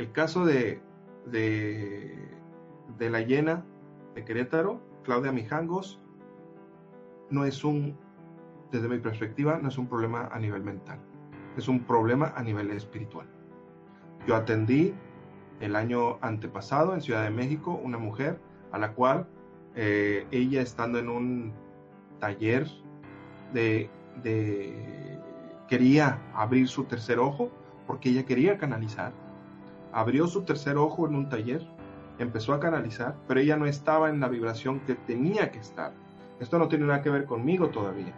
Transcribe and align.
El 0.00 0.12
caso 0.12 0.46
de, 0.46 0.80
de, 1.26 3.10
la 3.10 3.20
llena 3.20 3.66
de 4.14 4.24
Querétaro, 4.24 4.80
Claudia 5.04 5.30
Mijangos, 5.30 6.00
no 7.28 7.44
es 7.44 7.64
un, 7.64 7.98
desde 8.72 8.88
mi 8.88 8.96
perspectiva, 8.96 9.58
no 9.58 9.68
es 9.68 9.76
un 9.76 9.88
problema 9.88 10.30
a 10.32 10.38
nivel 10.38 10.64
mental, 10.64 10.98
es 11.58 11.68
un 11.68 11.80
problema 11.80 12.32
a 12.34 12.42
nivel 12.42 12.70
espiritual. 12.70 13.26
Yo 14.26 14.36
atendí 14.36 14.94
el 15.60 15.76
año 15.76 16.16
antepasado 16.22 16.94
en 16.94 17.02
Ciudad 17.02 17.24
de 17.24 17.30
México 17.30 17.78
una 17.84 17.98
mujer 17.98 18.40
a 18.72 18.78
la 18.78 18.94
cual 18.94 19.28
eh, 19.74 20.26
ella 20.30 20.62
estando 20.62 20.98
en 20.98 21.10
un 21.10 21.52
taller 22.20 22.66
de, 23.52 23.90
quería 25.68 26.22
abrir 26.32 26.68
su 26.68 26.84
tercer 26.84 27.18
ojo 27.18 27.50
porque 27.86 28.08
ella 28.08 28.24
quería 28.24 28.56
canalizar 28.56 29.12
abrió 29.92 30.26
su 30.26 30.42
tercer 30.42 30.76
ojo 30.76 31.06
en 31.06 31.14
un 31.14 31.28
taller, 31.28 31.66
empezó 32.18 32.52
a 32.52 32.60
canalizar, 32.60 33.16
pero 33.26 33.40
ella 33.40 33.56
no 33.56 33.66
estaba 33.66 34.10
en 34.10 34.20
la 34.20 34.28
vibración 34.28 34.80
que 34.80 34.94
tenía 34.94 35.50
que 35.50 35.58
estar. 35.58 35.92
Esto 36.38 36.58
no 36.58 36.68
tiene 36.68 36.86
nada 36.86 37.02
que 37.02 37.10
ver 37.10 37.24
conmigo 37.24 37.68
todavía. 37.68 38.14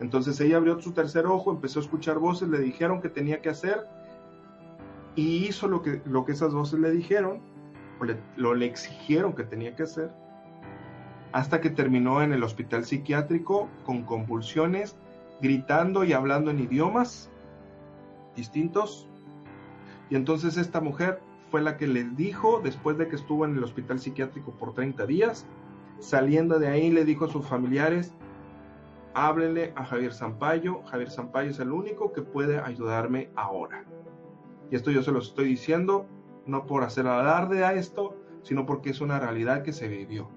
Entonces 0.00 0.40
ella 0.40 0.56
abrió 0.56 0.80
su 0.80 0.92
tercer 0.92 1.26
ojo, 1.26 1.50
empezó 1.50 1.80
a 1.80 1.82
escuchar 1.82 2.18
voces, 2.18 2.48
le 2.48 2.58
dijeron 2.58 3.00
que 3.00 3.08
tenía 3.08 3.42
que 3.42 3.50
hacer 3.50 3.86
y 5.14 5.46
hizo 5.46 5.68
lo 5.68 5.82
que, 5.82 6.00
lo 6.06 6.24
que 6.24 6.32
esas 6.32 6.54
voces 6.54 6.80
le 6.80 6.90
dijeron, 6.90 7.42
o 8.00 8.04
le, 8.04 8.16
lo 8.36 8.54
le 8.54 8.66
exigieron 8.66 9.34
que 9.34 9.44
tenía 9.44 9.76
que 9.76 9.82
hacer, 9.82 10.10
hasta 11.32 11.60
que 11.60 11.70
terminó 11.70 12.22
en 12.22 12.32
el 12.32 12.42
hospital 12.42 12.84
psiquiátrico 12.84 13.68
con 13.84 14.04
convulsiones, 14.04 14.96
gritando 15.42 16.04
y 16.04 16.12
hablando 16.12 16.50
en 16.50 16.60
idiomas 16.60 17.30
distintos, 18.36 19.09
y 20.10 20.16
entonces 20.16 20.56
esta 20.56 20.80
mujer 20.80 21.20
fue 21.50 21.62
la 21.62 21.76
que 21.76 21.86
les 21.86 22.16
dijo, 22.16 22.60
después 22.62 22.98
de 22.98 23.08
que 23.08 23.16
estuvo 23.16 23.44
en 23.44 23.56
el 23.56 23.64
hospital 23.64 23.98
psiquiátrico 24.00 24.52
por 24.52 24.74
30 24.74 25.06
días, 25.06 25.46
saliendo 26.00 26.58
de 26.58 26.68
ahí 26.68 26.90
le 26.90 27.04
dijo 27.04 27.24
a 27.24 27.30
sus 27.30 27.46
familiares, 27.46 28.12
háblenle 29.14 29.72
a 29.76 29.84
Javier 29.84 30.12
Zampayo, 30.12 30.82
Javier 30.84 31.10
Zampayo 31.10 31.50
es 31.50 31.58
el 31.60 31.72
único 31.72 32.12
que 32.12 32.22
puede 32.22 32.58
ayudarme 32.58 33.30
ahora. 33.36 33.84
Y 34.70 34.76
esto 34.76 34.90
yo 34.90 35.02
se 35.02 35.12
lo 35.12 35.20
estoy 35.20 35.46
diciendo, 35.46 36.06
no 36.46 36.66
por 36.66 36.82
hacer 36.82 37.06
alarde 37.06 37.64
a 37.64 37.74
esto, 37.74 38.16
sino 38.42 38.66
porque 38.66 38.90
es 38.90 39.00
una 39.00 39.18
realidad 39.18 39.62
que 39.62 39.72
se 39.72 39.88
vivió. 39.88 40.28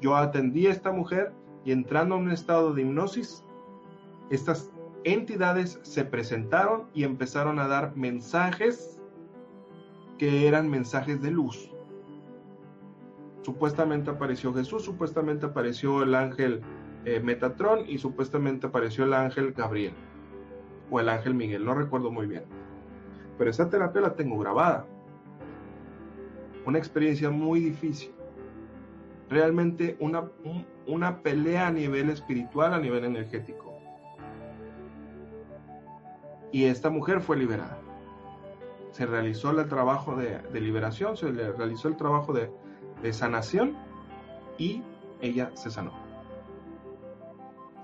Yo 0.00 0.16
atendí 0.16 0.66
a 0.66 0.72
esta 0.72 0.92
mujer 0.92 1.32
y 1.64 1.72
entrando 1.72 2.16
en 2.16 2.22
un 2.22 2.32
estado 2.32 2.74
de 2.74 2.82
hipnosis, 2.82 3.44
estas 4.30 4.70
entidades 5.04 5.78
se 5.82 6.04
presentaron 6.04 6.88
y 6.92 7.04
empezaron 7.04 7.58
a 7.58 7.68
dar 7.68 7.96
mensajes 7.96 8.95
que 10.18 10.46
eran 10.46 10.68
mensajes 10.68 11.20
de 11.20 11.30
luz. 11.30 11.70
Supuestamente 13.42 14.10
apareció 14.10 14.52
Jesús, 14.52 14.84
supuestamente 14.84 15.46
apareció 15.46 16.02
el 16.02 16.14
ángel 16.14 16.62
eh, 17.04 17.20
Metatron 17.20 17.88
y 17.88 17.98
supuestamente 17.98 18.66
apareció 18.66 19.04
el 19.04 19.12
ángel 19.12 19.52
Gabriel 19.52 19.92
o 20.90 20.98
el 21.00 21.08
ángel 21.08 21.34
Miguel, 21.34 21.64
no 21.64 21.74
recuerdo 21.74 22.10
muy 22.10 22.26
bien. 22.26 22.44
Pero 23.38 23.50
esa 23.50 23.68
terapia 23.68 24.00
la 24.00 24.14
tengo 24.14 24.38
grabada. 24.38 24.86
Una 26.64 26.78
experiencia 26.78 27.30
muy 27.30 27.60
difícil. 27.60 28.12
Realmente 29.28 29.96
una, 30.00 30.30
una 30.86 31.22
pelea 31.22 31.68
a 31.68 31.72
nivel 31.72 32.10
espiritual, 32.10 32.74
a 32.74 32.78
nivel 32.78 33.04
energético. 33.04 33.74
Y 36.50 36.64
esta 36.64 36.90
mujer 36.90 37.20
fue 37.20 37.36
liberada 37.36 37.78
se 38.96 39.04
realizó 39.04 39.50
el 39.50 39.68
trabajo 39.68 40.16
de, 40.16 40.40
liberación, 40.58 41.18
se 41.18 41.30
le 41.30 41.52
realizó 41.52 41.88
el 41.88 41.96
trabajo 41.96 42.32
de, 42.32 42.50
sanación 43.12 43.76
y 44.56 44.82
ella 45.20 45.50
se 45.52 45.70
sanó. 45.70 45.92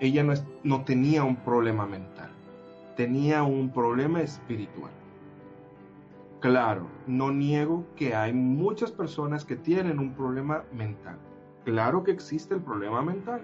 Ella 0.00 0.22
no, 0.24 0.32
no 0.64 0.84
tenía 0.84 1.22
un 1.22 1.36
problema 1.36 1.84
mental, 1.84 2.30
tenía 2.96 3.42
un 3.42 3.70
problema 3.70 4.22
espiritual. 4.22 4.90
Claro, 6.40 6.86
no 7.06 7.30
niego 7.30 7.84
que 7.94 8.14
hay 8.14 8.32
muchas 8.32 8.90
personas 8.90 9.44
que 9.44 9.56
tienen 9.56 9.98
un 9.98 10.14
problema 10.14 10.64
mental. 10.72 11.18
Claro 11.66 12.02
que 12.04 12.10
existe 12.10 12.54
el 12.54 12.62
problema 12.62 13.02
mental. 13.02 13.42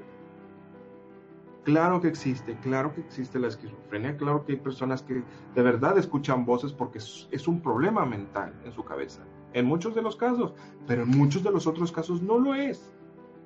Claro 1.68 2.00
que 2.00 2.08
existe, 2.08 2.56
claro 2.62 2.94
que 2.94 3.02
existe 3.02 3.38
la 3.38 3.48
esquizofrenia, 3.48 4.16
claro 4.16 4.42
que 4.42 4.52
hay 4.52 4.58
personas 4.58 5.02
que 5.02 5.22
de 5.54 5.62
verdad 5.62 5.98
escuchan 5.98 6.46
voces 6.46 6.72
porque 6.72 6.96
es, 6.96 7.46
un 7.46 7.60
problema 7.60 8.06
mental 8.06 8.54
en 8.64 8.72
su 8.72 8.82
cabeza, 8.86 9.20
en 9.52 9.66
muchos 9.66 9.94
de 9.94 10.00
los 10.00 10.16
casos, 10.16 10.54
pero 10.86 11.02
en 11.02 11.10
muchos 11.10 11.42
de 11.42 11.50
los 11.50 11.66
otros 11.66 11.92
casos 11.92 12.22
no 12.22 12.38
lo 12.38 12.54
es. 12.54 12.90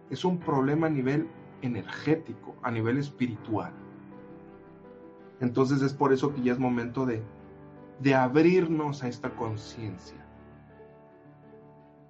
Es 0.08 0.24
un 0.24 0.38
problema 0.38 0.86
a 0.86 0.90
nivel 0.90 1.26
energético, 1.62 2.54
a 2.62 2.70
nivel 2.70 2.96
espiritual. 2.98 3.72
Entonces 5.40 5.82
es 5.82 5.92
por 5.92 6.12
eso 6.12 6.32
que 6.32 6.42
ya 6.42 6.52
es 6.52 6.60
momento 6.60 7.04
de, 7.04 7.24
de 7.98 8.14
abrirnos 8.14 9.02
a 9.02 9.08
esta 9.08 9.30
conciencia. 9.30 10.24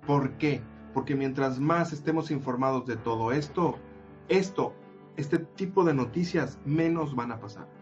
¿Por 0.06 0.32
qué? 0.32 0.60
Porque 0.92 1.14
mientras 1.14 1.58
más 1.58 1.90
estemos 1.94 2.30
informados 2.30 2.84
de 2.84 2.96
todo 2.96 3.32
esto, 3.32 3.78
esto 4.28 4.74
este 5.16 5.38
tipo 5.38 5.84
de 5.84 5.94
noticias 5.94 6.58
menos 6.64 7.14
van 7.14 7.32
a 7.32 7.40
pasar. 7.40 7.81